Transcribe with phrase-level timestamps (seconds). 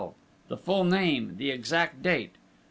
[0.47, 2.33] the full name, the exact date.